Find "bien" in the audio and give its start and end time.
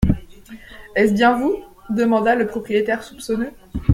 1.13-1.37